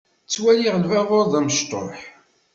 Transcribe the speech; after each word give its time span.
Ttwaliɣ 0.25 0.75
lbabuṛ 0.83 1.25
d 1.31 1.33
amecṭuḥ. 1.39 1.99